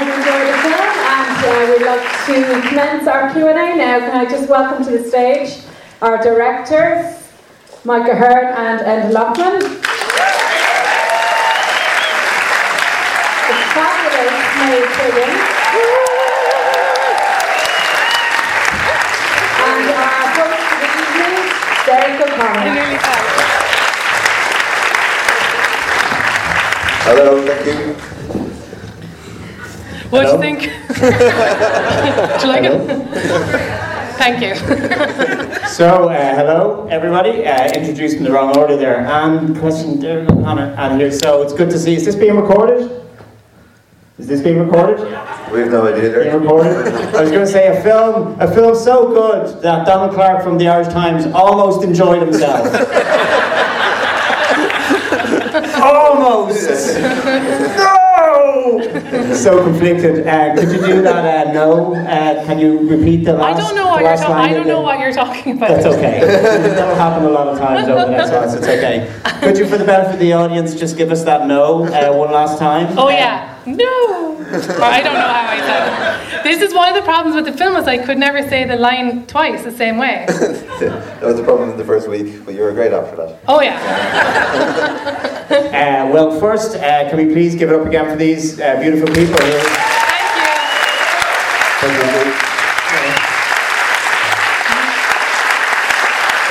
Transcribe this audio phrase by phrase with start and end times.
[0.00, 3.98] hope you enjoyed the film, and uh, we'd like to commence our Q&A now.
[3.98, 5.62] Can I just welcome to the stage
[6.00, 7.28] our directors,
[7.84, 9.60] Mike Ahern and Enda Loughman.
[19.62, 21.36] And our host for the evening,
[21.84, 22.98] Derek O'Connor.
[27.02, 28.09] Hello, thank you.
[30.10, 30.60] What do you think?
[30.62, 30.72] do you
[32.48, 32.78] like it?
[34.18, 34.54] Thank you.
[35.70, 37.46] So, uh, hello everybody.
[37.46, 39.06] Uh, introduced in the wrong order there.
[39.06, 41.12] And question, Derek O'Connor, and here.
[41.12, 41.94] So it's good to see.
[41.94, 42.90] Is this being recorded?
[44.18, 44.98] Is this being recorded?
[45.52, 46.10] We have no idea.
[46.24, 46.88] Being recorded.
[47.14, 50.58] I was going to say a film, a film so good that Donald Clarke from
[50.58, 52.66] the Irish Times almost enjoyed himself.
[55.80, 56.68] almost.
[57.76, 57.99] no.
[59.34, 60.26] So conflicted.
[60.26, 61.48] Uh, could you do that?
[61.48, 61.94] Uh, no.
[61.94, 63.56] Uh, can you repeat the last?
[63.56, 64.34] I don't know what you're talking.
[64.34, 64.68] I don't again?
[64.68, 65.68] know what you're talking about.
[65.68, 66.20] That's okay.
[66.76, 69.20] That'll happen a lot of times over the next so it's okay.
[69.40, 72.32] Could you, for the benefit of the audience, just give us that no uh, one
[72.32, 72.98] last time?
[72.98, 73.58] Oh yeah.
[73.66, 74.36] No.
[74.40, 76.29] Or I don't know how I said it.
[76.42, 78.76] This is one of the problems with the film is I could never say the
[78.76, 80.24] line twice the same way.
[80.28, 83.16] that was the problem in the first week, but you were a great app for
[83.16, 83.40] that.
[83.48, 85.26] Oh yeah.
[85.50, 89.08] Uh, well, first, uh, can we please give it up again for these uh, beautiful
[89.08, 89.60] people here?
[91.80, 92.02] Thank you.
[92.10, 92.50] Thank you.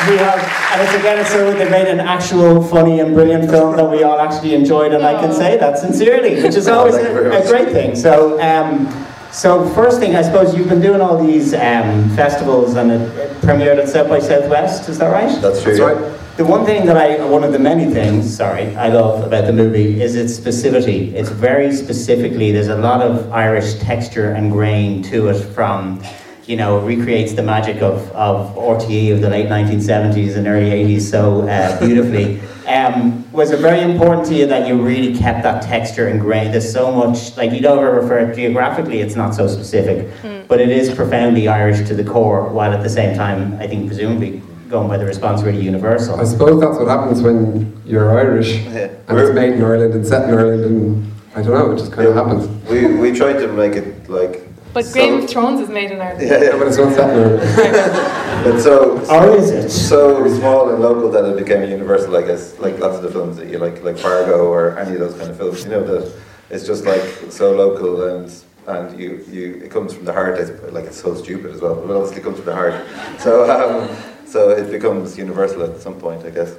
[0.10, 0.40] we have,
[0.74, 4.04] and it's again, it's so they made an actual funny and brilliant film that we
[4.04, 7.14] all actually enjoyed, and I can say that sincerely, which is Oh, always thank you
[7.14, 7.96] very a, a great thing.
[7.96, 8.88] So, um,
[9.32, 13.38] so first thing, I suppose you've been doing all these um, festivals and it, it
[13.42, 15.42] premiered at South by Southwest, is that right?
[15.42, 15.78] That's true.
[15.78, 16.18] yeah.
[16.38, 19.52] The one thing that I, one of the many things, sorry, I love about the
[19.52, 21.12] movie is its specificity.
[21.14, 26.02] It's very specifically, there's a lot of Irish texture and grain to it from,
[26.46, 31.02] you know, recreates the magic of, of RTE of the late 1970s and early 80s
[31.02, 32.42] so uh, beautifully.
[32.70, 36.52] Um, was it very important to you that you really kept that texture and grain?
[36.52, 40.42] There's so much, like you don't ever refer geographically, it's not so specific, hmm.
[40.48, 43.88] but it is profoundly Irish to the core, while at the same time, I think
[43.88, 46.20] presumably going by the response really universal.
[46.20, 48.90] I suppose that's what happens when you're Irish Yeah.
[49.08, 51.92] and it's made in Ireland and set in Ireland and I don't know, it just
[51.92, 52.48] kind of happens.
[52.70, 54.49] We, we tried to make it like.
[54.80, 56.26] But so- Game of Thrones is made in Ireland.
[56.30, 58.44] Yeah, Yeah, but it's not set in Ireland.
[58.46, 58.98] But so.
[59.14, 59.70] Or is it?
[59.70, 62.58] So small and local that it became universal, I guess.
[62.60, 65.30] Like lots of the films that you like, like Fargo or any of those kind
[65.30, 65.66] of films.
[65.66, 66.14] You know that
[66.50, 68.32] it's just like so local and
[68.68, 70.40] and you you it comes from the heart.
[70.40, 72.76] It's, like it's so stupid as well, but it obviously comes from the heart.
[73.20, 73.90] So um,
[74.26, 76.56] so it becomes universal at some point, I guess.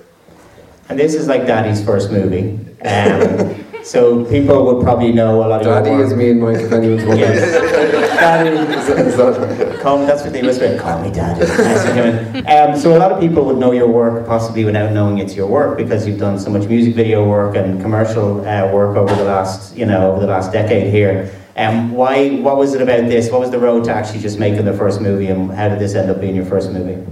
[0.91, 2.59] And this is like Daddy's first movie.
[2.85, 6.07] Um, so people would probably know a lot of your Daddy work.
[6.07, 7.31] is me and Mike, if anyone's wondering.
[7.33, 8.11] Yes.
[8.21, 8.51] Daddy.
[8.51, 11.41] Is that- Call me, that's what they whisper, call me daddy.
[11.41, 12.47] Nice to come in.
[12.47, 15.47] Um, so a lot of people would know your work possibly without knowing it's your
[15.47, 19.25] work because you've done so much music video work and commercial uh, work over the
[19.25, 21.33] last, you know, over the last decade here.
[21.57, 23.31] Um, why, what was it about this?
[23.31, 25.95] What was the road to actually just making the first movie and how did this
[25.95, 27.03] end up being your first movie?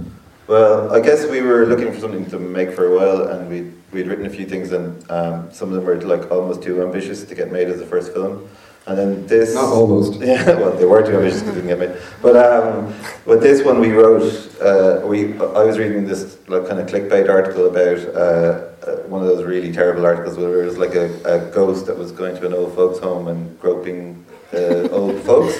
[0.49, 3.71] Well, I guess we were looking for something to make for a while, and we
[3.91, 7.23] we'd written a few things, and um, some of them were like almost too ambitious
[7.23, 8.49] to get made as a first film.
[8.87, 10.19] And then this, Not almost.
[10.19, 12.01] yeah, well, they were too ambitious because they didn't get made.
[12.23, 12.87] But um,
[13.27, 14.23] with this one, we wrote.
[14.59, 19.21] Uh, we I was reading this like kind of clickbait article about uh, uh, one
[19.21, 22.35] of those really terrible articles where it was like a, a ghost that was going
[22.37, 25.59] to an old folks' home and groping uh, old folks.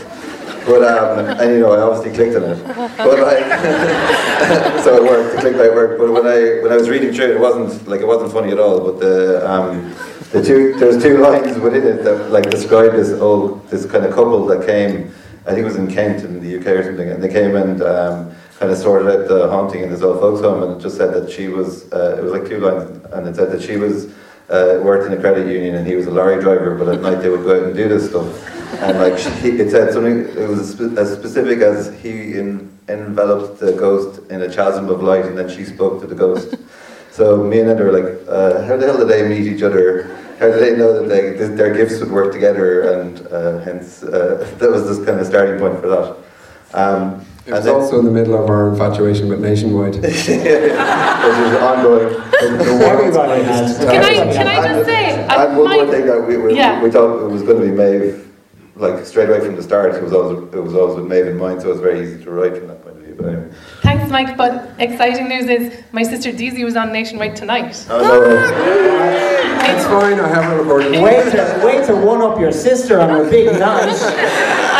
[0.70, 2.64] But um, and you know, I obviously clicked on it.
[2.96, 3.44] But like,
[4.84, 5.36] so it worked.
[5.36, 5.98] The clickbait worked.
[5.98, 8.52] But when I when I was reading through it, it wasn't like it wasn't funny
[8.52, 8.80] at all.
[8.80, 9.96] But the um,
[10.32, 14.14] the two there's two lines within it that like describe this old this kind of
[14.14, 15.12] couple that came.
[15.48, 17.82] I think it was in Kent in the UK or something, and they came and
[17.82, 20.98] um, kind of sorted out the haunting in this old folks' home, and it just
[20.98, 21.92] said that she was.
[21.92, 24.14] Uh, it was like two lines, and it said that she was
[24.50, 27.22] uh, worked in a credit union and he was a lorry driver, but at night
[27.22, 28.59] they would go out and do this stuff.
[28.78, 29.30] And like she,
[29.60, 34.22] it said something, it was as, spe- as specific as he in, enveloped the ghost
[34.32, 36.56] in a chasm of light, and then she spoke to the ghost.
[37.12, 40.04] So me and Ed were like, uh, how the hell did they meet each other?
[40.40, 42.94] How did they know that they, th- their gifts would work together?
[43.02, 46.16] And uh, hence, uh, that was this kind of starting point for that.
[46.74, 49.96] Um, It was and then- also in the middle of our infatuation with Nationwide.
[50.02, 52.16] which is ongoing.
[52.42, 53.78] Everybody has.
[53.80, 56.56] Can I- can I just say, I- and one my- more thing that we, we,
[56.56, 56.82] Yeah.
[56.82, 58.29] we thought it was going to be Maeve,
[58.80, 59.94] like straight away from the start.
[59.94, 62.24] It was always it was always with Maeve in mind, so it was very easy
[62.24, 63.16] to write from that point of view.
[63.16, 63.54] But anyway.
[63.82, 64.38] Thanks, Mike.
[64.38, 67.86] But exciting news is my sister Deezy was on Nationwide tonight.
[67.90, 69.40] Oh, no way.
[69.72, 70.92] It's fine, I have it recorded.
[71.02, 73.90] Way to, way to one up your sister on her big night.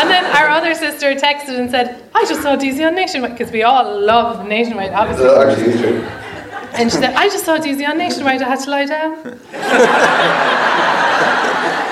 [0.00, 3.52] And then our other sister texted and said, I just saw Deezy on Nationwide, because
[3.52, 5.26] we all love Nationwide, uh, obviously.
[5.26, 6.02] That actually is true.
[6.72, 9.40] And she said, I just saw Deezy on Nationwide, I had to lie down.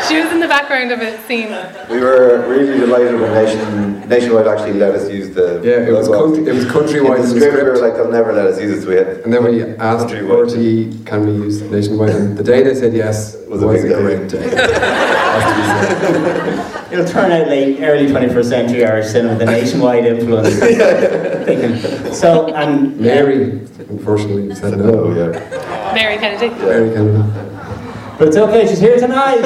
[0.08, 1.50] she was in the background of a scene.
[1.90, 6.08] We were really delighted when Nation, Nationwide actually let us use the Yeah, it was
[6.08, 6.34] logo.
[6.34, 8.46] country- it was countrywide In in the the script, we were like, they'll never let
[8.46, 11.06] us use it, so we had And then we asked Countrywide.
[11.06, 12.10] Can we use nationwide?
[12.10, 14.00] And the day they said yes Was a big day.
[14.02, 14.49] great day.
[14.49, 16.75] Has to be said.
[16.93, 20.58] It'll turn out late, early 21st century Irish cinema, the nationwide influence.
[21.49, 21.56] They
[22.12, 25.14] so, and Mary, unfortunately, said Oh, no.
[25.16, 25.93] yeah.
[25.94, 26.49] Mary Kennedy.
[26.62, 27.22] Mary Kennedy.
[28.19, 29.38] But it's okay, she's here tonight.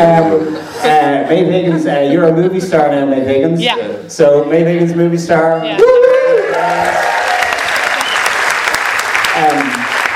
[0.00, 3.60] um, uh, Maeve Higgins, uh, you're a movie star now, Maeve Higgins.
[3.60, 4.08] Yeah.
[4.08, 5.62] So, Maeve Higgins, movie star.
[5.62, 5.76] Yeah.
[9.34, 9.58] Um,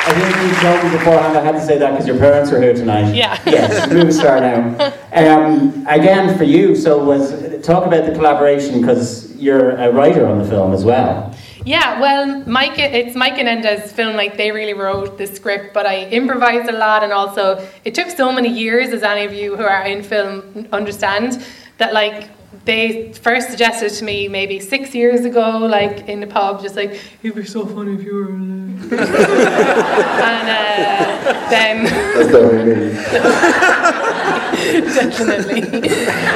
[0.09, 2.63] I think you told me beforehand I had to say that because your parents were
[2.63, 3.13] here tonight.
[3.15, 3.39] Yeah.
[3.47, 4.95] Yes, movie star now.
[5.13, 10.39] Um, again, for you, so was talk about the collaboration because you're a writer on
[10.39, 11.36] the film as well.
[11.67, 14.15] Yeah, well, Mike, it's Mike and Enda's film.
[14.15, 18.09] Like they really wrote the script, but I improvised a lot, and also it took
[18.09, 21.45] so many years, as any of you who are in film understand,
[21.79, 22.31] that like
[22.65, 26.99] they first suggested to me maybe six years ago, like in the pub, just like
[27.23, 28.29] it'd be so funny if you were.
[28.31, 28.53] alive."
[28.93, 32.93] and uh, then That's definitely me.
[34.95, 35.63] definitely,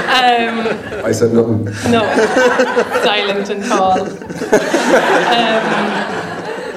[0.09, 1.65] um, I said nothing.
[1.91, 2.03] no,
[3.05, 4.01] silent and tall.
[5.31, 6.20] Um,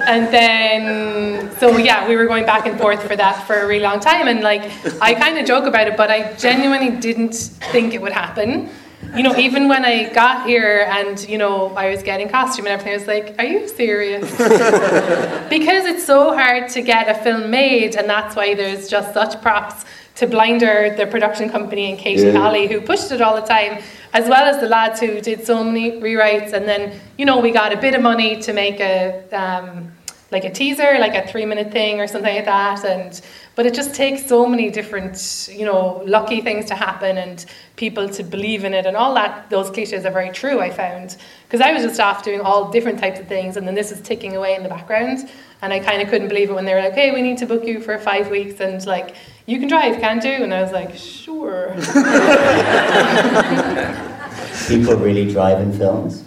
[0.07, 3.83] and then, so yeah, we were going back and forth for that for a really
[3.83, 4.27] long time.
[4.27, 4.63] And like,
[5.01, 7.35] I kind of joke about it, but I genuinely didn't
[7.71, 8.69] think it would happen.
[9.15, 12.73] You know, even when I got here and, you know, I was getting costume and
[12.73, 14.29] everything, I was like, are you serious?
[15.49, 19.39] because it's so hard to get a film made, and that's why there's just such
[19.41, 19.85] props
[20.15, 22.39] to Blinder, the production company, and Katie Yeah.
[22.39, 23.83] Holly, who pushed it all the time,
[24.13, 26.53] as well as the lads who did so many rewrites.
[26.53, 29.91] And then, you know, we got a bit of money to make a um,
[30.33, 32.83] like a teaser, like a three-minute thing or something like that.
[32.83, 33.21] And
[33.55, 37.45] but it just takes so many different, you know, lucky things to happen and
[37.75, 39.49] people to believe in it and all that.
[39.49, 40.59] Those cliches are very true.
[40.59, 43.75] I found because I was just off doing all different types of things, and then
[43.75, 45.29] this is ticking away in the background.
[45.61, 47.45] And I kind of couldn't believe it when they were like, "Hey, we need to
[47.45, 49.15] book you for five weeks," and like,
[49.45, 51.73] "You can drive, can't you?" And I was like, "Sure."
[54.67, 56.23] People really drive in films.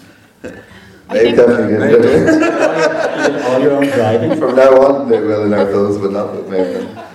[1.09, 2.03] I They think- definitely did.
[2.03, 4.37] You did all your own driving.
[4.39, 6.59] From now on, they will in our films, but not with me.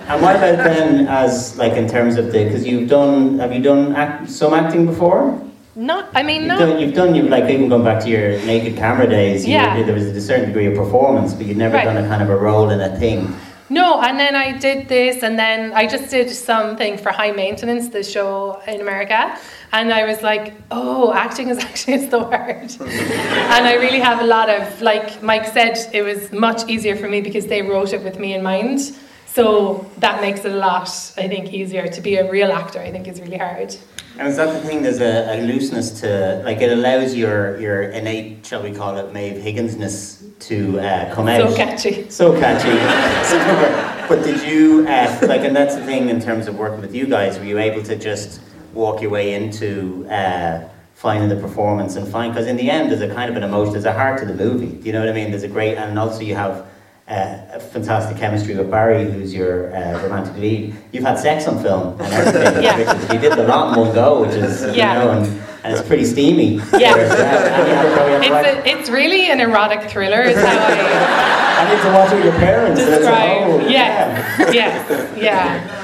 [0.08, 3.62] And what about then, as like in terms of the, because you've done, have you
[3.62, 5.38] done act, some acting before?
[5.74, 6.58] Not, I mean, You've not.
[6.58, 9.46] done, you've done, you've like even going back to your naked camera days.
[9.46, 9.78] You Yeah.
[9.78, 11.84] were- there was a certain degree of performance, but you'd never Right.
[11.84, 13.34] done a kind of a role in a thing.
[13.72, 17.88] No, and then I did this, and then I just did something for High Maintenance,
[17.88, 19.38] the show in America,
[19.72, 22.70] and I was like, oh, acting is actually is the hard.
[22.80, 27.08] and I really have a lot of, like Mike said, it was much easier for
[27.08, 28.94] me because they wrote it with me in mind.
[29.32, 32.80] So that makes it a lot, I think, easier to be a real actor.
[32.80, 33.74] I think is really hard.
[34.18, 34.82] And is that the thing?
[34.82, 39.10] There's a, a looseness to, like, it allows your your innate, shall we call it,
[39.14, 41.48] Maeve Higginsness to uh, come out.
[41.48, 42.10] So catchy.
[42.10, 43.88] So catchy.
[44.08, 47.06] But did you, uh, like, and that's the thing in terms of working with you
[47.06, 48.42] guys, were you able to just
[48.74, 53.00] walk your way into uh, finding the performance and find, because in the end, there's
[53.00, 54.72] a kind of an emotion, there's a heart to the movie.
[54.72, 55.30] Do you know what I mean?
[55.30, 56.66] There's a great, and also you have
[57.08, 60.74] uh, a fantastic chemistry with Barry, who's your uh, romantic lead.
[60.92, 62.62] You've had sex on film and everything.
[62.62, 63.12] Yeah.
[63.12, 65.26] you did the lot in one go, which is, you know, and,
[65.64, 66.56] and it's pretty steamy.
[66.78, 66.94] Yeah.
[66.94, 67.60] There's that.
[67.60, 70.22] And you have to go, you have to It's, a, it's really an erotic thriller,
[70.22, 71.42] is how I.
[71.62, 72.80] I need to watch it with your parents.
[72.80, 73.70] and it's like, oh, describe.
[73.70, 75.78] Yeah, yeah, yeah.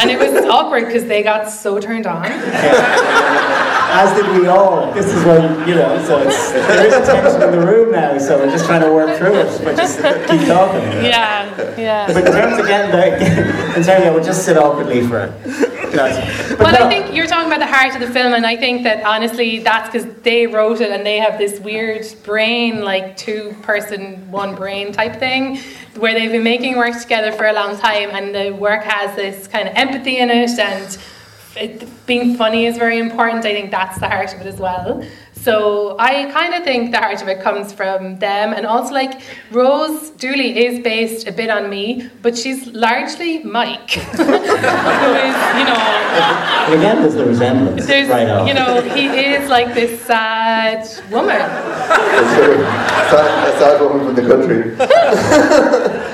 [0.00, 2.24] And it was awkward because they got so turned on.
[3.96, 4.92] As did we all.
[4.92, 8.18] This is when, you know, so it's, there is a tension in the room now,
[8.18, 10.82] so we're just trying to work through it, but just keep talking.
[11.04, 12.06] Yeah, yeah.
[12.08, 15.32] But in terms getting the, in terms of, we'll just sit awkwardly for it.
[15.94, 18.56] But Well, no, I think you're talking about the heart of the film, and I
[18.56, 23.16] think that honestly, that's because they wrote it and they have this weird brain, like
[23.16, 25.58] two person, one brain type thing,
[25.94, 29.46] where they've been making work together for a long time, and the work has this
[29.46, 30.98] kind of empathy in it, and
[31.56, 33.44] it, being funny is very important.
[33.44, 35.02] I think that's the heart of it as well.
[35.32, 39.20] So I kind of think the heart of it comes from them, and also like
[39.50, 45.64] Rose Dooley is based a bit on me, but she's largely Mike, who is you
[45.68, 45.80] know
[46.78, 47.86] Again, there's the resemblance.
[47.86, 48.48] there's right off.
[48.48, 51.36] you know he is like this sad woman.
[51.36, 56.08] sad, a sad woman from the country.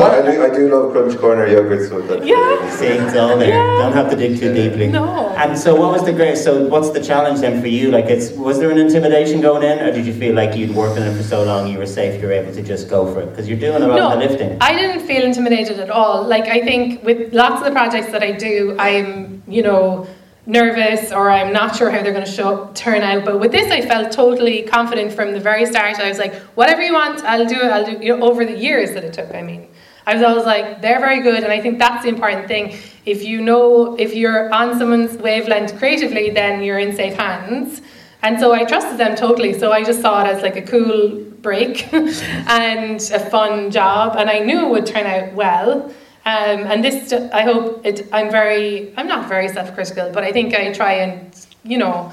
[0.00, 2.70] And I, I, do, I do love Crunch Corner yogurt, so that Yeah.
[2.70, 3.50] See, it's all there.
[3.50, 3.78] Yeah.
[3.78, 4.88] Don't have to dig too deeply.
[4.88, 5.28] No.
[5.36, 6.38] And so, what was the great?
[6.38, 7.90] So, what's the challenge then for you?
[7.90, 10.96] Like, it's was there an intimidation going in, or did you feel like you'd worked
[10.96, 13.20] in it for so long, you were safe, you were able to just go for
[13.20, 13.30] it?
[13.30, 14.58] Because you're doing a lot of the lifting.
[14.60, 16.24] I didn't feel intimidated at all.
[16.24, 20.06] Like I think with lots of the projects that I do, I'm you know
[20.46, 23.24] nervous or I'm not sure how they're going to show turn out.
[23.24, 25.98] But with this, I felt totally confident from the very start.
[25.98, 27.70] I was like, whatever you want, I'll do it.
[27.70, 28.04] I'll do.
[28.04, 29.68] You know, over the years that it took, I mean.
[30.10, 32.76] I was always like, they're very good, and I think that's the important thing.
[33.06, 37.80] If you know, if you're on someone's wavelength creatively, then you're in safe hands.
[38.20, 39.56] And so I trusted them totally.
[39.56, 44.28] So I just saw it as like a cool break and a fun job, and
[44.28, 45.84] I knew it would turn out well.
[46.26, 48.08] Um, and this, I hope it.
[48.12, 48.92] I'm very.
[48.96, 52.12] I'm not very self-critical, but I think I try and, you know,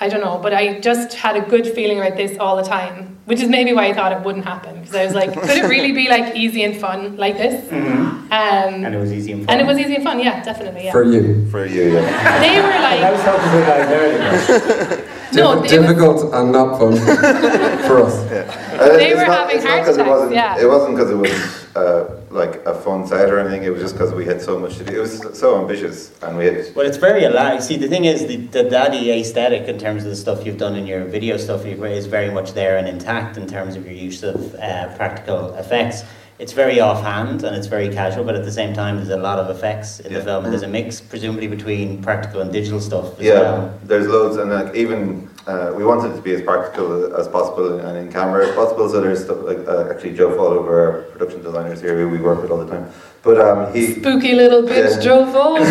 [0.00, 3.11] I don't know, but I just had a good feeling about this all the time,
[3.24, 5.68] which is maybe why I thought it wouldn't happen because I was like, could it
[5.68, 7.70] really be like easy and fun like this?
[7.72, 9.50] Um, And it was easy and fun.
[9.52, 10.92] and it was easy and fun, yeah, definitely, yeah.
[10.92, 11.46] For you.
[11.50, 12.40] for you, yeah.
[12.40, 15.08] They were I like, talking to the guys earlier.
[15.34, 16.92] no, Dif- they were- difficult and not fun
[17.86, 18.14] for us.
[18.16, 20.58] Uh, They were not- having it's not it attacks, wasn't, yeah.
[20.62, 21.32] It wasn't because it was
[21.76, 23.62] uh, like a fun set or anything.
[23.64, 24.96] It was just because we had so much to do.
[24.96, 27.62] It was so ambitious, and we had Well, it's very alive.
[27.62, 30.74] See, the thing is, the, the daddy aesthetic in terms of the stuff you've done
[30.74, 34.22] in your video stuff is very much there and intact in terms of your use
[34.22, 36.02] of uh, practical effects.
[36.38, 39.38] It's very offhand and it's very casual, but at the same time, there's a lot
[39.38, 43.18] of effects in the film, and there's a mix, presumably, between practical and digital stuff
[43.20, 43.34] as yeah.
[43.34, 43.78] well.
[43.84, 47.80] There's loads, and like even uh, we wanted it to be as practical as possible
[47.80, 48.88] and in camera as possible.
[48.88, 52.42] So there's stuff like uh, actually Joe Fallover, our production designers here, who we work
[52.42, 52.90] with all the time.
[53.22, 55.02] But um, he spooky little bitch Yeah.
[55.02, 55.58] drove over.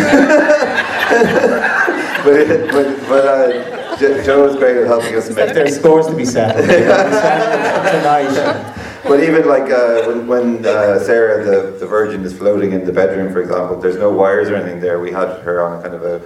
[2.24, 5.52] but, but, but uh, Jo- Joe was great at helping us make.
[5.54, 6.66] There's scores to be settled.
[6.66, 8.74] Tonight.
[9.04, 12.92] But even like uh, when, when uh, Sarah, the, the Virgin, is floating in the
[12.92, 15.00] bedroom, for example, there's no wires or anything there.
[15.00, 16.20] We had her on kind of a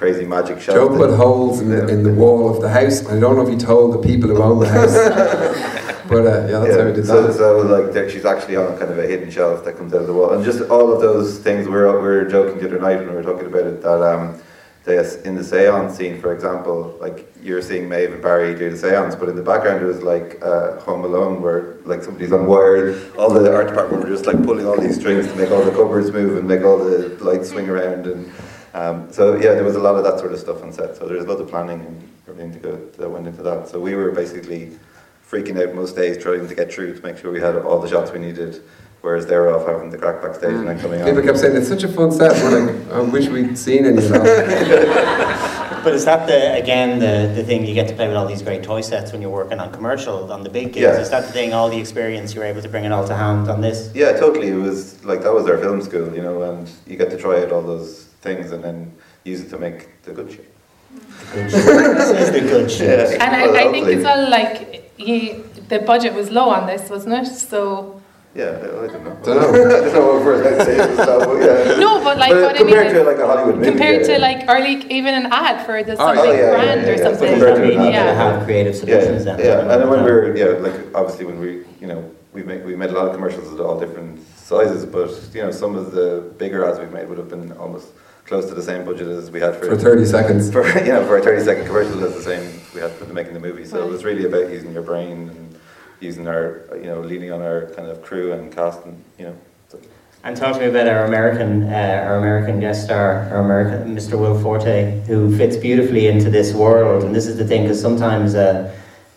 [0.00, 0.76] crazy magic shelf.
[0.76, 3.06] Joe put holes in the, in the wall of the house.
[3.06, 4.94] I don't know if he told the people who own the house.
[6.08, 7.34] but uh, yeah, that's how we did so, that.
[7.34, 10.06] so like there, she's actually on kind of a hidden shelf that comes out of
[10.06, 11.66] the wall, and just all of those things.
[11.66, 14.02] We were, we were joking the other night when we were talking about it that
[14.02, 14.40] um,
[14.84, 18.78] the, in the seance scene, for example, like you're seeing Maeve and Barry do the
[18.78, 23.18] seance, but in the background it was like uh, Home Alone, where like somebody's unwired.
[23.18, 25.72] All the art department were just like pulling all these strings to make all the
[25.72, 28.32] cupboards move and make all the lights swing around, and
[28.74, 30.96] um, so yeah, there was a lot of that sort of stuff on set.
[30.96, 33.68] So there's a lot of planning and everything to go that went into that.
[33.68, 34.72] So we were basically
[35.28, 37.88] freaking out most days trying to get through to make sure we had all the
[37.88, 38.62] shots we needed,
[39.00, 41.24] whereas they were off having the crack backstage and then coming People on.
[41.24, 42.32] kept saying it's such a fun set.
[42.42, 45.50] We're like, I wish we'd seen any of that.
[45.82, 48.42] But is that the again the, the thing you get to play with all these
[48.42, 50.82] great toy sets when you're working on commercial on the big gigs?
[50.82, 51.00] Yeah.
[51.00, 51.54] Is that the thing?
[51.54, 53.90] All the experience you were able to bring it all to hand on this?
[53.94, 54.48] Yeah, totally.
[54.48, 57.42] It was like that was our film school, you know, and you get to try
[57.42, 58.92] out all those things and then
[59.24, 60.46] use it to make the good shit.
[61.34, 63.10] This the good shit.
[63.10, 63.24] Yeah.
[63.24, 63.94] And I, Well, I think hopefully.
[63.96, 65.32] as well, like he,
[65.68, 67.26] the budget was low on this, wasn't it?
[67.26, 68.00] So
[68.34, 69.16] Yeah, I I don't know.
[69.24, 69.40] Dunno.
[69.40, 71.78] I don't know what we're to say it was that, but yeah.
[71.84, 74.10] no, but like But what I mean compared to like a Hollywood movie, compared yeah,
[74.10, 76.90] to like or like even an ad for the Oh, something yeah, yeah, brand yeah,
[76.90, 77.04] or yeah.
[77.06, 77.30] something.
[77.34, 78.22] Compared Compared to to an ad, to yeah.
[78.24, 79.36] have creative Yeah, solutions then.
[79.48, 81.50] yeah, and when we were yeah, like obviously when we
[81.82, 82.00] you know
[82.34, 84.12] we made we made a lot of commercials at all different
[84.50, 86.08] sizes, but you know some of the
[86.42, 87.88] bigger ads we've made would have been almost
[88.30, 90.52] close to the same budget as we had for For 30 seconds.
[90.54, 93.12] for you know for a thirty second commercial that's the same we had for the
[93.12, 93.64] making the movie.
[93.64, 95.58] So it was really about using your brain and
[95.98, 99.36] using our you know leaning on our kind of crew and cast and you know.
[99.68, 99.80] So.
[100.22, 104.16] And talk to me about our American, uh, our American guest star, our American Mr.
[104.16, 107.02] Will Forte, who fits beautifully into this world.
[107.04, 108.70] And this is the thing, because sometimes, uh,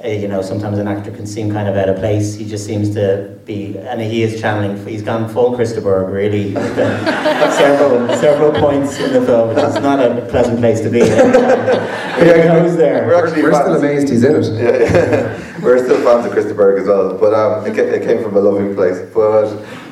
[0.04, 2.36] you know, sometimes an actor can seem kind of out of place.
[2.36, 4.86] He just seems to be, and he is channeling.
[4.86, 6.54] He's gone full Christopher, really.
[6.54, 11.00] several, several points in the film, which is not a pleasant place to be.
[12.14, 13.08] But he goes there.
[13.08, 14.46] We're actually We're still amazed he's in it.
[14.54, 18.04] Yeah, we're still fans of Chris de Burgh as well, but um, it, ca- it
[18.04, 19.00] came from a loving place.
[19.14, 19.48] But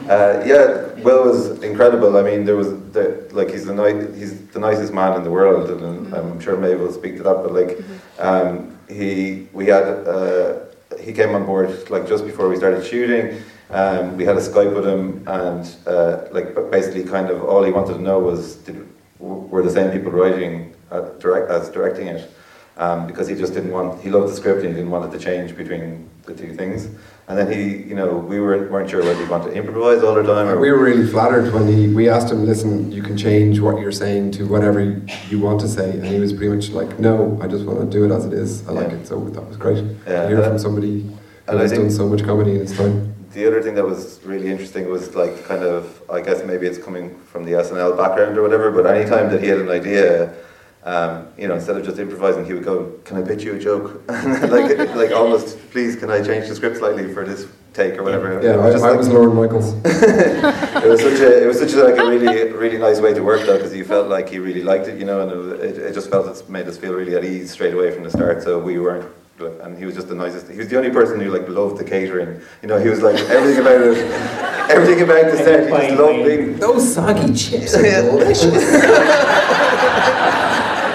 [0.08, 2.16] uh, yeah, Will was incredible.
[2.18, 5.32] I mean, there was the, like he's the ni- he's the nicest man in the
[5.32, 7.36] world, and I'm sure Maeve will speak to that.
[7.44, 7.80] But like,
[8.20, 10.60] um, he we had uh,
[11.00, 13.42] he came on board like just before we started shooting.
[13.70, 17.72] Um, we had a Skype with him, and uh, like basically, kind of all he
[17.72, 18.86] wanted to know was did,
[19.20, 22.30] were the same people writing uh, direct as directing it.
[22.82, 24.02] Um, because he just didn't want.
[24.02, 26.90] He loved the script and he didn't want it to change between the two things.
[27.28, 30.16] And then he, you know, we weren't weren't sure whether he wanted to improvise all
[30.16, 33.16] the time or We were really flattered when he, we asked him, listen, you can
[33.16, 34.82] change what you're saying to whatever
[35.30, 35.92] you, want to say.
[35.92, 38.34] And he was pretty much like, no, I just want to do it as it
[38.34, 38.68] is.
[38.68, 39.06] I like it.
[39.06, 39.86] So that was great.
[40.08, 41.02] Yeah, hear from somebody
[41.48, 43.14] who has done so much comedy in his time.
[43.34, 46.80] The other thing that was really interesting was like kind of I guess maybe it's
[46.80, 50.34] coming from the SNL background or whatever, but any time that he had an idea,
[50.84, 53.60] um, you know, instead of just improvising, he would go, "Can I pitch you a
[53.60, 58.04] joke?" like like almost, please, can I change the script slightly for this take or
[58.04, 58.42] whatever?
[58.42, 59.74] Yeah, It I, just I like- was Lorne Michaels.
[59.86, 63.22] it was such a it was such a, like a really really nice way to
[63.22, 65.78] work though because you felt like he really liked it, you know, and it, it,
[65.78, 68.42] it just felt it made us feel really at ease straight away from the start.
[68.44, 69.06] So we weren't.
[69.64, 70.52] And he was just the nicest.
[70.52, 72.40] He was the only person who like loved the catering.
[72.62, 73.98] You know, he was like everything about it,
[74.70, 75.64] everything about the set.
[75.64, 76.58] He just loved being.
[76.58, 78.54] Those soggy chips are delicious.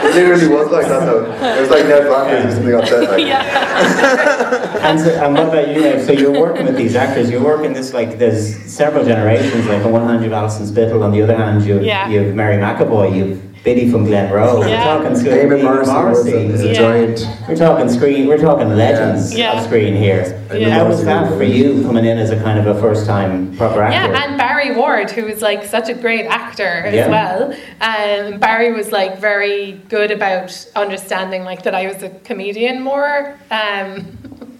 [0.08, 1.24] It literally was like that though.
[1.32, 3.08] It was like Ned Flanders or something on set.
[3.10, 3.26] Like.
[3.26, 4.72] yeah.
[4.86, 6.06] And, so, and what about you, Niamh?
[6.06, 7.28] So you're working with these actors.
[7.28, 9.66] You're working this like there's several generations.
[9.66, 12.08] Like on one hand you've Alison Spittle, on the other hand you've Yeah.
[12.08, 14.60] you've Mary McEvoy, you've Biddy from Glenroe.
[14.68, 14.96] Yeah.
[14.96, 15.38] We're talking screen.
[15.48, 16.72] Eamon Morrissey was a, is a Yeah.
[16.74, 17.28] giant.
[17.48, 18.28] We're talking screen.
[18.28, 19.58] We're talking legends Yeah.
[19.58, 20.40] of screen here.
[20.54, 20.68] Yeah.
[20.70, 23.82] How was that for you coming in as a kind of a first time proper
[23.82, 24.12] actor?
[24.12, 27.08] Yeah, and Barry Ward, who was like such a great actor as Yeah.
[27.08, 27.52] well.
[27.80, 33.34] Um, Barry was like very good about understanding like that I was a comedian more.
[33.50, 34.06] Um,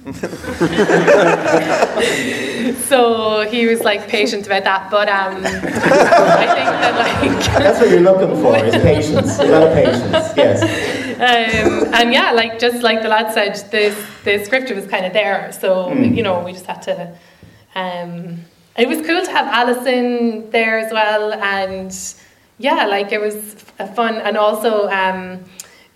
[2.87, 7.21] so he was like patient about that, but um, I think that like.
[7.59, 9.39] That's what you're looking for is patience.
[9.41, 10.33] A lot of patience.
[10.37, 10.63] Yes.
[11.17, 13.93] um, and yeah, like just like the lad said, the
[14.25, 16.17] the script was kind of there, so Mm.
[16.17, 17.13] you know we just had to.
[17.75, 18.43] Um,
[18.79, 21.93] it was cool to have Alison there as well, and
[22.59, 24.89] yeah, like it was a fun, and also.
[24.89, 25.45] Um,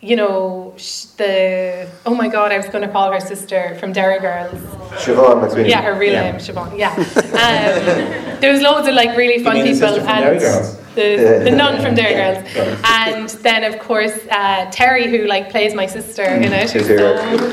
[0.03, 0.73] you know,
[1.19, 4.59] the oh my god, I was going to call her sister from Derry Girls.
[5.03, 5.69] Siobhan McSweeney.
[5.69, 6.31] Yeah, her real Yeah.
[6.31, 6.79] name, Siobhan.
[6.79, 6.95] Yeah.
[7.41, 11.51] Um, there was loads of like really fun mean people sister and Derry the the
[11.51, 12.39] nun from Derry Girls,
[12.85, 16.87] and then of course uh, Terry who like plays my sister in it, who's She's
[16.89, 16.99] here.
[16.99, 17.51] so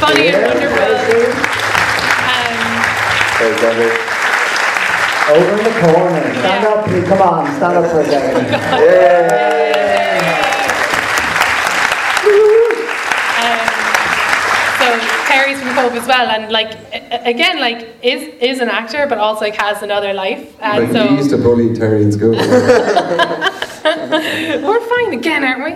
[0.00, 0.86] funny and wonderful.
[2.30, 2.60] Um,
[5.30, 6.34] Over in the corner.
[6.34, 6.70] Stand Yeah.
[6.70, 7.04] up, please.
[7.08, 8.46] Come on, stand up for a second.
[9.94, 9.99] um,
[15.74, 16.72] Cove as well, and like
[17.24, 21.06] again, like is is an actor, but also like has another life, and Like, so
[21.08, 22.32] he used to bully Terry in school.
[24.66, 25.72] we're fine again, aren't we?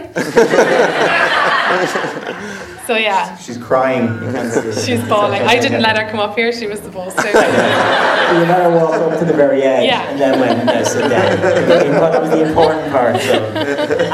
[2.87, 3.37] so yeah.
[3.37, 4.05] She's crying.
[4.25, 4.85] You can't see it.
[4.85, 5.43] She's bawling.
[5.43, 6.53] I didn't let her come up here.
[6.53, 7.27] She was supposed to.
[7.27, 10.09] You let her walk up to the very edge Yeah.
[10.11, 11.11] and then went no, sit down.
[11.41, 13.21] that was the important part.
[13.21, 13.35] So.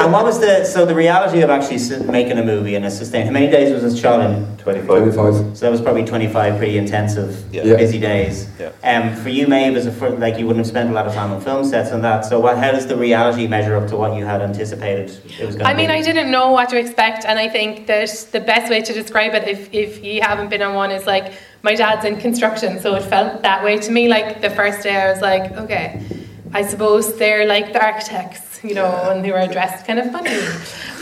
[0.01, 1.79] And what was the so the reality of actually
[2.11, 3.27] making a movie and a sustain?
[3.27, 4.57] How many days was it shot in?
[4.59, 4.87] 25.
[5.15, 5.57] 25.
[5.57, 7.63] So that was probably twenty five pretty intensive, Yeah.
[7.77, 8.49] busy days.
[8.59, 8.73] Yeah.
[8.85, 11.15] Um, for you, Maeve, as a fir- like you wouldn't have spent a lot of
[11.15, 12.25] time on film sets and that.
[12.27, 12.59] So what?
[12.59, 15.73] How does the reality measure up to what you had anticipated it was going I
[15.75, 15.95] mean, be?
[15.95, 19.35] I didn't know what to expect, and I think that the best way to describe
[19.35, 22.95] it, if, if you haven't been on one, is like my dad's in construction, so
[22.97, 24.09] it felt that way to me.
[24.09, 26.05] Like the first day, I was like, okay,
[26.53, 30.31] I suppose they're like the architects, you know, and they were dressed kind of funny.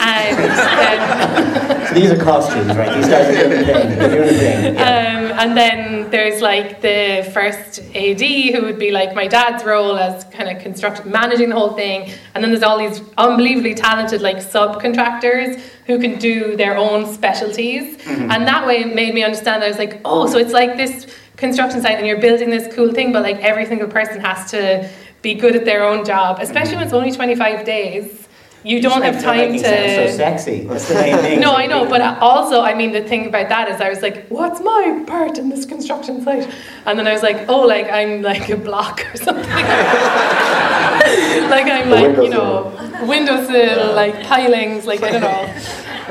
[0.01, 2.95] And then, So these are costumes, right?
[2.95, 3.99] These guys are doing a thing.
[3.99, 4.75] They're doing a thing.
[4.75, 5.29] Yeah.
[5.33, 9.97] um, and then there's like the first AD who would be like my dad's role
[9.97, 14.21] as kind of construct managing the whole thing, and then there's all these unbelievably talented
[14.23, 19.63] like subcontractors who can do their own specialties, and that way it made me understand.
[19.63, 22.73] That I was like, oh, so it's like this construction site, and you're building this
[22.73, 24.89] cool thing, but like every single person has to
[25.23, 28.29] be good at their own job, especially when it's only 25 days.
[28.65, 29.59] You don't have time to.
[29.59, 30.65] so sexy.
[30.65, 31.39] That's the main thing.
[31.41, 34.27] No, I know, but also, I mean, the thing about that is I was like,
[34.29, 36.53] what's my part in this construction site?
[36.85, 39.45] And then I was like, oh, like I'm like a block or something.
[39.49, 39.65] like
[41.67, 42.73] I'm like, you know,
[43.07, 45.55] windowsill, like pilings, like I don't know.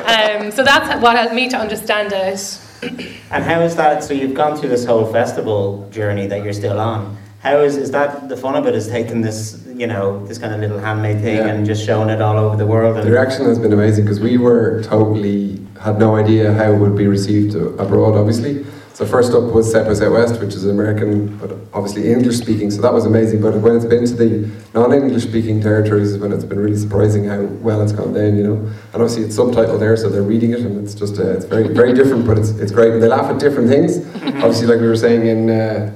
[0.08, 2.62] Um, so that's what helped me to understand it.
[3.30, 4.06] And how is that?
[4.06, 7.18] So you've gone through this whole festival journey that you're still on.
[7.42, 8.76] How is is that the fun of it?
[8.76, 11.48] Is taking this, you know, this kind of little handmade thing Yeah.
[11.48, 12.98] and just showing it all over the world?
[12.98, 16.96] The reaction has been amazing because we were totally had no idea how it would
[16.98, 18.16] be received abroad.
[18.16, 22.72] Obviously, so first up was South by Southwest, which is American, but obviously English speaking.
[22.72, 23.42] So that was amazing.
[23.42, 27.26] But when it's been to the non-English speaking territories, is when it's been really surprising
[27.26, 28.36] how well it's gone down.
[28.36, 31.30] You know, and obviously it's subtitled there, so they're reading it, and it's just uh,
[31.38, 32.94] it's very very different, but it's it's great.
[32.94, 34.00] And they laugh at different things.
[34.44, 35.92] obviously, like we were saying in uh,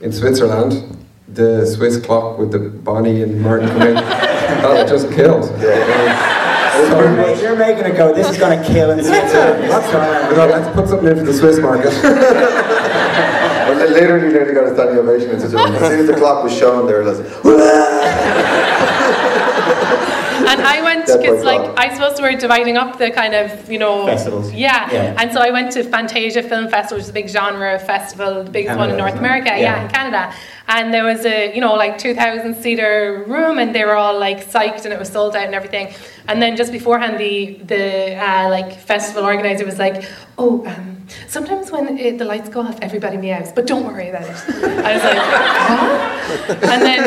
[0.00, 0.96] in Switzerland,
[1.28, 5.50] the Swiss clock with the Bonnie and Martin come in, that just killed.
[5.60, 6.38] Yeah.
[6.80, 9.64] You're, you're making it go, this is going to kill in Switzerland.
[9.64, 11.92] Is gonna- We let's put something in for the Swiss market.
[13.70, 15.76] They literally nearly got a standing ovation in Switzerland.
[15.76, 17.16] As soon as the clock was shown, they were like,
[20.50, 21.74] And I went because, like, wrong.
[21.76, 24.52] I suppose we're dividing up the kind of, you know, Festivals.
[24.52, 24.90] Yeah.
[24.92, 25.16] Yeah.
[25.18, 28.50] And so I went to Fantasia Film Festival, which is a big genre festival, the
[28.50, 29.14] biggest one in North?
[29.14, 29.50] America.
[29.50, 29.58] Yeah.
[29.58, 29.84] Yeah.
[29.84, 30.34] in Canada.
[30.72, 34.46] And there was a, you know, like 2,000 seater room, and they were all like
[34.46, 35.92] psyched, and it was sold out and everything.
[36.28, 41.72] And then just beforehand, the the uh, like festival organizer was like, "Oh, um, sometimes
[41.72, 44.36] when it, the lights go off, everybody meows, but don't worry about it."
[44.88, 45.22] I was like,
[45.72, 47.02] "Huh?" And then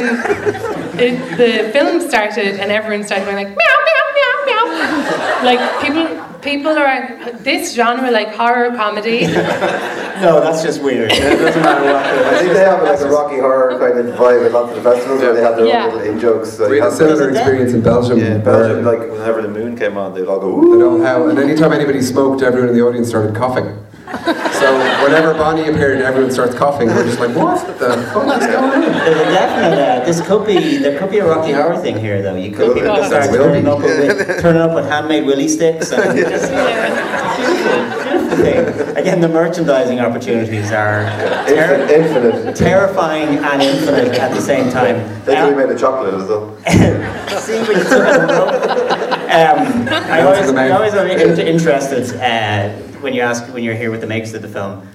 [1.00, 6.06] it, the film started, and everyone started going like, "Meow, meow, meow, meow." Like people,
[6.42, 9.20] people are this genre, like horror comedy.
[10.22, 11.12] No, that's just weird.
[11.12, 14.46] It doesn't matter what I think they have like a Rocky Horror kind of vibe
[14.46, 15.88] at lots of the festivals where they have their Yeah.
[15.88, 16.50] own little in jokes.
[16.54, 18.20] So We you had a similar experience in Belgium.
[18.20, 20.64] yeah, in where Belgium, uh, like whenever the moon came on, they'd all go, I
[20.64, 20.80] Ooh.
[20.80, 23.76] don't know how, and anytime anybody smoked, everyone in the audience started coughing.
[24.14, 26.88] So whenever Bonnie appeared, everyone starts coughing.
[26.88, 27.74] We're just like, what the
[28.14, 28.82] fuck is going on?
[28.82, 29.80] There's a definite.
[29.80, 30.78] Uh, this could be.
[30.78, 32.36] There could be a Rocky Horror thing here, though.
[32.36, 33.04] You could Could people be.
[33.06, 33.70] start turning be.
[33.70, 37.36] up, with, turning up with handmade willy sticks and just Yeah.
[37.38, 38.98] beautiful, beautiful.
[38.98, 41.06] Again, the merchandising opportunities are
[41.48, 42.56] ter- infinite.
[42.56, 44.98] terrifying and infinite at the same time.
[45.26, 46.56] They Uh, could be made of chocolate as well.
[47.42, 49.10] See what you took on the rope.
[49.34, 51.08] Um, I always, the I always am
[51.40, 52.70] interested uh,
[53.04, 54.88] when you ask when you're here with the makers of the film.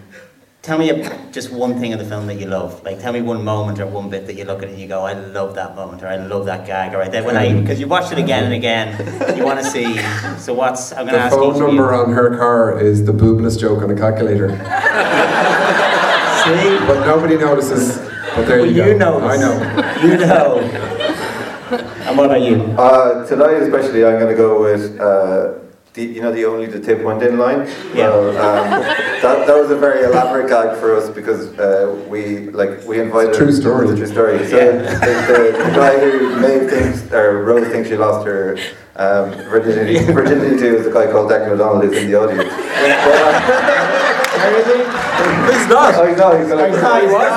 [0.61, 2.83] Tell me a, just one thing in the film that you love.
[2.85, 4.89] Like, tell me one moment or one bit that you look at it and you
[4.89, 7.53] go, "I love that moment," or "I love that gag," or "I did when I,"
[7.61, 8.89] because you watched it again and again.
[9.37, 9.99] You want to see.
[10.39, 10.91] So what's?
[10.93, 11.67] I'm going to The ask each phone of you.
[11.69, 14.49] number on her car is the boobless joke on a calculator.
[16.45, 17.99] See, But nobody notices.
[18.35, 18.87] But there well, you go.
[18.87, 19.21] you know.
[19.21, 19.55] I know.
[20.07, 20.59] You know.
[22.07, 22.57] And what about you?
[22.79, 24.99] Uh, tonight, especially, I'm going to go with.
[25.01, 25.55] Uh,
[25.99, 27.67] the, you know the only the tip went in line.
[27.95, 28.09] Yeah.
[28.11, 28.71] Well, um,
[29.23, 33.35] that, that was a very elaborate gag for us because uh, we like we invited.
[33.35, 33.87] True story.
[33.97, 34.47] True story.
[34.47, 34.73] So Yeah.
[34.73, 38.57] the, the, the guy who Maeve thinks or Rose thinks she lost her
[38.97, 42.49] um, virginity virginity to is a guy called Declan O'Donnell who's in the audience.
[42.49, 43.98] But, uh,
[44.39, 44.79] Where is he?
[45.53, 45.95] He's not.
[45.95, 46.39] oh, he's not.
[46.39, 46.63] He's gonna.
[46.63, 47.35] I thought he was.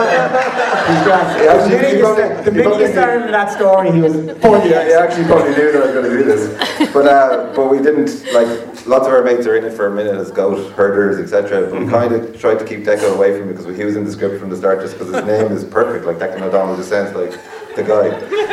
[0.88, 1.28] He's grand.
[1.32, 3.32] Yeah, The actually, minute he you probably- start- the he minute probably you started with
[3.32, 6.18] that story, he was for Yeah, he actually probably knew that I was going to
[6.18, 8.50] do this, but uh, but we didn't like.
[8.88, 11.70] Lots of our mates are in it for a minute as goat herders, etc.
[11.70, 14.04] But we kind of tried to keep Deco away from it because he was in
[14.06, 16.06] the script from the start, just because his name is perfect.
[16.06, 17.32] Like Declan O'Donnell just sounds like
[17.76, 18.10] the guy.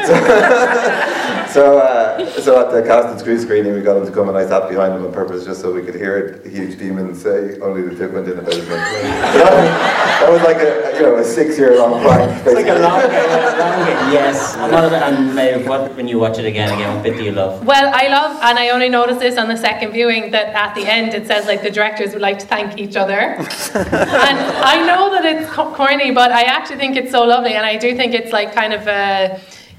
[0.07, 0.15] So,
[1.53, 4.37] so, uh, so at the cast and screen screening, we got him to come and
[4.37, 7.15] I sat behind him on purpose just so we could hear it, a huge demon
[7.15, 8.87] say only the tip went in about his mouth.
[8.87, 12.31] So that, that was like a you know a six year long prank.
[12.47, 12.83] It's like a basically.
[12.83, 14.13] long game, a long game.
[14.13, 14.57] Yes.
[14.57, 17.33] And what and Maeve, what, when you watch it again, again, what bit do you
[17.33, 17.65] love?
[17.65, 20.87] Well, I love, and I only noticed this on the second viewing, that at the
[20.87, 23.19] end it says like the directors would like to thank each other.
[23.19, 24.39] and
[24.75, 27.95] I know that it's corny, but I actually think it's so lovely, and I do
[27.97, 29.08] think it's like kind of a.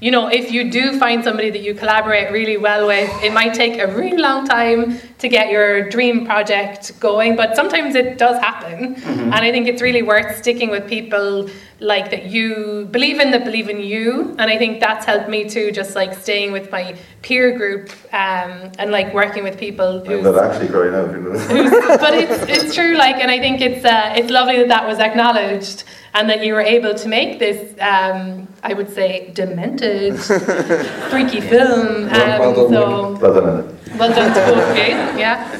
[0.00, 3.52] You know, if you do find somebody that you collaborate really well with, it might
[3.52, 8.40] take a really long time to get your dream project going, but sometimes it does
[8.40, 8.94] happen.
[9.04, 13.44] And I think it's really worth sticking with people like that you believe in that
[13.44, 14.34] believe in you.
[14.38, 18.72] And I think that's helped me too, just like staying with my peer group um,
[18.78, 21.32] and like working with people I'm who's not actually growing up, You know.
[22.04, 24.98] but it's it's true like and i think it's uh, it's lovely that that was
[24.98, 25.84] acknowledged
[26.14, 30.18] and that you were able to make this um, i would say demented
[31.10, 34.82] freaky film um, Well- well done, so Well done, well done to both of you
[35.18, 35.58] yeah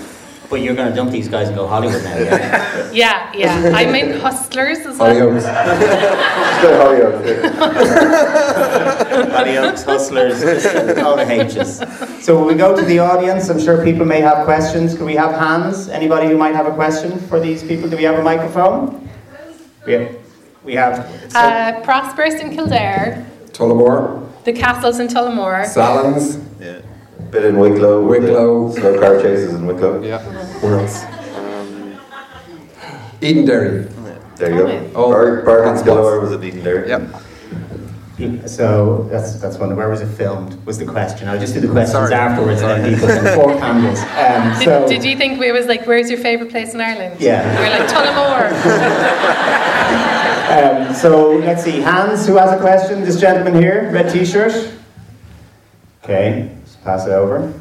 [0.51, 2.91] But you're going to dump these guys and go Hollywood now, yeah?
[3.03, 5.45] yeah yeah i'm in hustlers as well Adios.
[5.45, 7.15] Just go Hollywood.
[9.41, 10.43] Adios, hustlers,
[10.99, 11.79] all the H's.
[12.25, 13.49] So we go to the audience.
[13.49, 14.95] I'm sure people may have questions.
[14.97, 15.89] Can we have hands?
[15.89, 17.89] Anybody who might have a question for these people?
[17.89, 19.09] Do we have a microphone?
[19.87, 20.20] We have.
[20.65, 24.27] We have uh, prosperous in kildare Tullamore.
[24.45, 26.39] the castles in tullamore Salons.
[26.61, 26.81] Yeah.
[27.31, 28.05] Bit in Wicklow.
[28.07, 28.73] Wicklow.
[28.73, 30.03] Slow car chases in Wicklow.
[30.03, 30.19] Yeah.
[30.61, 31.05] Where else?
[33.21, 33.89] Edenderry.
[34.37, 34.91] There you go.
[34.95, 35.85] Oh, Bar- Bargains hotspots.
[35.85, 36.87] galore was a beaten there.
[36.89, 37.03] Yep.
[38.49, 39.75] So that's that's one.
[39.77, 40.63] Where was it filmed?
[40.67, 41.27] Was the question?
[41.29, 42.13] I'll just do the questions Sorry.
[42.15, 43.15] afterwards, and then Sorry.
[43.15, 43.99] people can four candles.
[44.01, 47.19] Um, did, so did you think it was like where's your favourite place in ireland
[47.19, 47.49] Yeah.
[47.59, 48.51] we are like tullamore
[50.51, 51.81] Um, so let's see.
[51.81, 53.03] Hans, who has a question?
[53.03, 54.73] This gentleman here, red T-shirt.
[56.03, 57.53] Okay, just pass it over.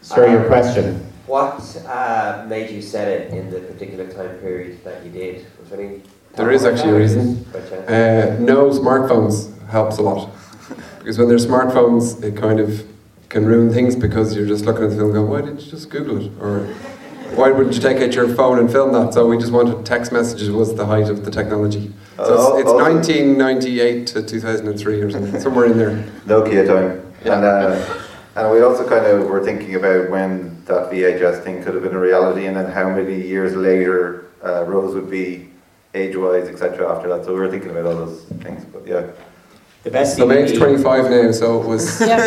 [0.00, 1.04] Sir, your question.
[1.26, 5.46] What uh, made you set it in the particular time period that you did?
[5.60, 6.00] Was there any?
[6.36, 7.44] There is actually a reason.
[7.86, 10.30] Uh, no smartphones helps a lot
[10.98, 12.86] because when there's smartphones, it kind of
[13.28, 15.70] can ruin things because you're just looking at the film and go, why didn't you
[15.70, 16.32] just Google it?
[16.40, 16.74] Or
[17.34, 19.14] why wouldn't you take out your phone and film that?
[19.14, 21.92] So we just wanted text messages was the height of the technology.
[22.16, 22.26] So Uh,
[22.58, 26.04] it's, it's also- 1998 to 2003 or something, somewhere in there.
[26.26, 27.00] Nokia time.
[27.24, 27.34] Yeah.
[27.36, 27.84] And, uh,
[28.36, 31.94] and we also kind of were thinking about when that VHS thing could have been
[31.94, 35.48] a reality and then how many years later uh, Rose would be
[35.94, 36.88] age-wise, etc.
[36.94, 37.24] after that.
[37.24, 38.64] So we were thinking about all those things.
[38.64, 39.06] But yeah,
[39.88, 42.18] The best So Meg's DVD 25 now, so it was, Yeah.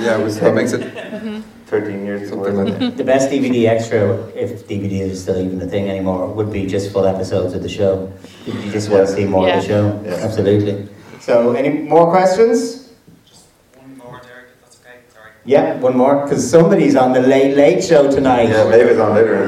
[0.00, 1.42] yeah, it was, that makes it mm-hmm.
[1.66, 2.52] 13 years somewhere.
[2.52, 2.96] something like that.
[2.96, 6.92] The best DVD extra, if DVD is still even a thing anymore, would be just
[6.92, 8.12] full episodes of the show.
[8.46, 10.02] You just want to see more of the show.
[10.04, 10.26] Yeah.
[10.26, 10.88] Absolutely.
[11.20, 12.90] So, any more questions?
[13.28, 13.44] Just
[13.76, 14.98] one more, Derek, if that's okay.
[15.14, 15.30] Sorry.
[15.44, 18.48] Yeah, one more, because somebody's on the late late show tonight.
[18.48, 19.46] Yeah, maybe it's on later.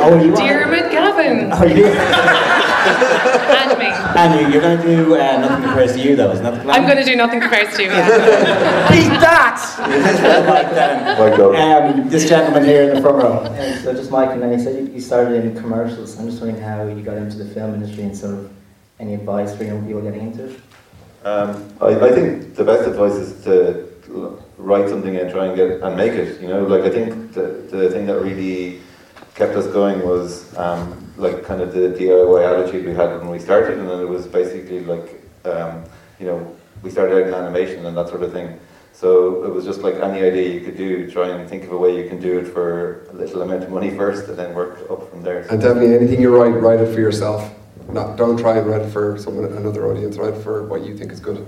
[0.00, 2.44] Oh, you Diarmuid Gavin Oh, you?
[2.86, 3.86] And me.
[3.86, 6.80] Andrew, you're going to do uh, nothing compares to you, though, isn't that the plan?
[6.80, 7.88] I'm going to do nothing compares to you.
[7.90, 8.88] Yeah.
[8.90, 9.58] beat that.
[10.48, 11.18] like that.
[11.18, 11.54] My God.
[11.56, 13.42] Um, this gentleman here in the front row.
[13.44, 16.18] Yeah, so just Mike, and then you said you- you started in commercials.
[16.18, 18.50] I'm just wondering how you got into the film industry and sort of
[18.98, 20.60] any advice for young people getting into it.
[21.24, 23.88] Um, I, I think the best advice is to
[24.56, 26.40] write something and try and get and make it.
[26.40, 28.80] You know, like I think the, the thing that really
[29.38, 33.38] kept us going was um, like kind of the DIY attitude we had when we
[33.38, 35.84] started, and then it was basically like um,
[36.18, 38.58] you know we started out in animation and that sort of thing.
[38.92, 41.78] So it was just like any idea you could do, try and think of a
[41.78, 44.90] way you can do it for a little amount of money first, and then work
[44.90, 45.46] up from there.
[45.50, 47.54] And definitely anything you write, write it for yourself.
[47.88, 50.18] Not, don't try and write it for someone, another audience.
[50.18, 51.46] Write it for what you think is good.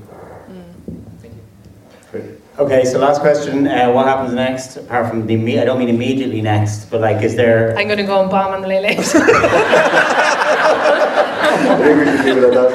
[2.15, 3.69] Okay, so last question.
[3.69, 4.77] Uh, what happens next?
[4.77, 7.77] Apart from the, imme- I don't mean immediately next, but like, is there?
[7.79, 8.99] I'm going to go and bomb on the late late.
[11.63, 12.71] I think we should leave it at that.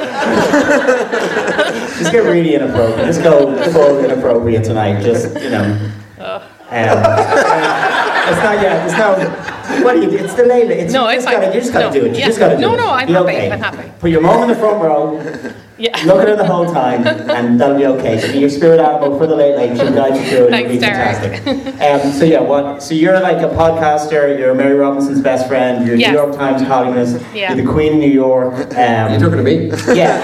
[2.00, 3.06] Just get really inappropriate.
[3.06, 5.02] Let's go full inappropriate tonight.
[5.04, 5.92] Just you know.
[6.20, 6.42] Ugh.
[6.42, 8.86] Um, it's not yet.
[8.86, 9.55] It's not.
[9.84, 10.18] What do you do?
[10.18, 10.70] It's the late.
[10.72, 11.56] It's, No, you it's just gotta, fine.
[11.56, 12.12] You just gotta No, do it.
[12.14, 12.26] You yeah.
[12.28, 12.78] just gotta do No, it.
[12.78, 13.52] no, no, I'm Be happy, okay.
[13.52, 13.92] I'm happy.
[14.00, 15.20] Put your mom in the front row.
[15.78, 15.98] yeah.
[16.06, 18.20] Look at her the whole time, and that'll be okay.
[18.20, 19.78] She'll be your spirit animal for the late night.
[19.78, 20.54] She'll guide you through it.
[20.54, 21.44] It'll be Derek.
[21.44, 21.76] fantastic.
[21.86, 22.82] Um, so yeah, what?
[22.82, 24.38] So you're like a podcaster.
[24.40, 25.86] You're Mary Robinson's best friend.
[25.86, 26.12] You're a Yes.
[26.12, 27.24] New York Times columnist.
[27.34, 27.54] Yeah.
[27.54, 28.54] You're the Queen of New York.
[28.76, 29.68] Um, You're talking to me?
[29.94, 30.18] yeah,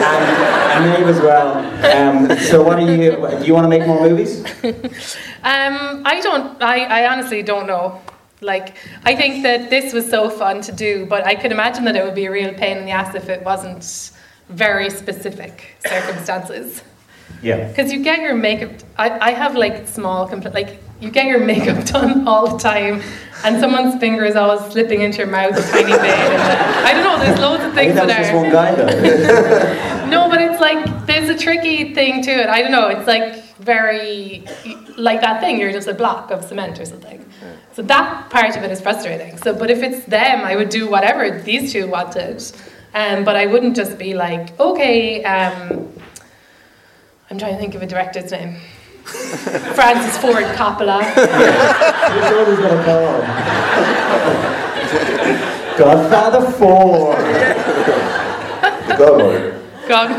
[0.75, 1.57] and, and Maeve as well.
[2.31, 2.97] Um, so what are you?
[3.39, 4.43] Do you want to make more movies?
[5.43, 6.61] Um, I don't.
[6.61, 8.01] I, I honestly don't know.
[8.41, 8.75] Like,
[9.05, 12.03] I think that this was so fun to do, but I could imagine that it
[12.03, 14.11] would be a real pain in the ass if it wasn't
[14.49, 16.81] very specific circumstances.
[17.43, 17.67] Yeah.
[17.67, 18.71] Because you get your makeup.
[18.97, 23.01] I, I have like small compl- like you get your makeup done all the time,
[23.43, 26.01] and someone's finger is always slipping into your mouth a tiny bit.
[26.03, 26.41] And
[26.87, 27.23] I don't know.
[27.23, 28.41] There's loads of I things that was that just are.
[28.41, 29.87] one guy though.
[30.11, 32.47] No, but it's like there's a tricky thing to it.
[32.49, 32.87] I don't know.
[32.89, 34.43] It's like very
[34.97, 35.59] like that thing.
[35.59, 37.25] You're just a block of cement or something.
[37.73, 39.37] So that part of it is frustrating.
[39.37, 42.43] So, but if it's them, I would do whatever these two wanted.
[42.93, 45.23] Um, but I wouldn't just be like, okay.
[45.23, 45.91] Um,
[47.29, 48.57] I'm trying to think of a director's name.
[49.05, 50.99] Francis Ford Coppola.
[50.99, 53.21] Which one is gonna call?
[55.77, 57.15] Godfather Four.
[58.87, 59.61] The Godmother.
[59.87, 60.11] God.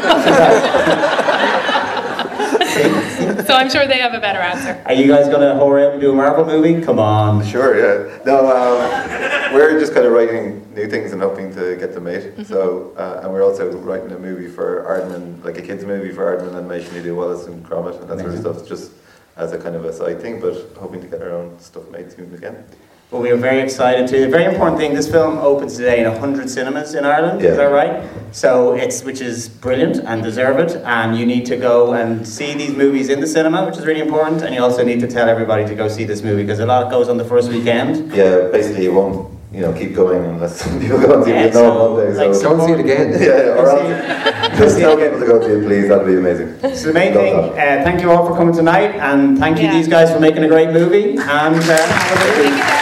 [3.47, 4.83] So I'm sure they have a better answer.
[4.87, 6.83] Are you guys gonna hurry up and do a Marvel movie?
[6.83, 7.45] Come on.
[7.45, 8.19] Sure, yeah.
[8.25, 12.23] No, um, we're just kind of writing new things and hoping to get them made.
[12.23, 12.45] Mm-hmm.
[12.45, 16.25] So, uh, and we're also writing a movie for Aardman, like a kids' movie for
[16.25, 18.55] Aardman Animation to do Wallace and Gromit and that sort of Amazing.
[18.55, 18.93] stuff, just
[19.37, 22.13] as a kind of a side thing, but hoping to get our own stuff made
[22.13, 22.65] soon again.
[23.12, 24.20] Well, we are very excited to.
[24.20, 27.42] The very important thing: this film opens today in hundred cinemas in Ireland.
[27.42, 27.51] Yeah.
[27.51, 28.09] Is that right?
[28.35, 30.77] So it's which is brilliant and deserved.
[30.87, 34.01] And you need to go and see these movies in the cinema, which is really
[34.01, 34.40] important.
[34.40, 36.90] And you also need to tell everybody to go see this movie because a lot
[36.90, 38.14] goes on the first weekend.
[38.14, 41.53] Yeah, basically it won't, you know, keep going unless people go and see Yeah, it.
[41.53, 42.42] No, so, one day, like, so.
[42.48, 43.09] Go and see it again.
[43.20, 45.88] Yeah, yeah, or Go else, just tell people to go see it, please.
[45.88, 46.48] That'd be amazing.
[46.77, 49.64] So the main Love thing, uh, thank you all for coming tonight, and thank you
[49.64, 49.72] Yeah.
[49.75, 51.18] these guys for making a great movie.
[51.18, 52.79] And uh,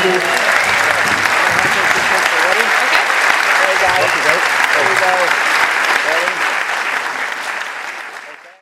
[0.00, 0.37] Thank you.